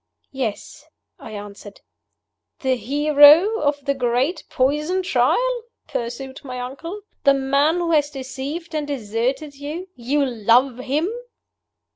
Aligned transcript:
"Yes," 0.31 0.87
I 1.19 1.33
answered. 1.33 1.79
"The 2.61 2.75
hero 2.75 3.59
of 3.59 3.85
the 3.85 3.93
great 3.93 4.43
Poison 4.49 5.03
Trial?" 5.03 5.61
pursued 5.87 6.43
my 6.43 6.59
uncle. 6.59 7.01
"The 7.23 7.35
man 7.35 7.75
who 7.77 7.91
has 7.91 8.09
deceived 8.09 8.73
and 8.73 8.87
deserted 8.87 9.53
you? 9.53 9.89
You 9.95 10.25
love 10.25 10.79
him?" 10.79 11.07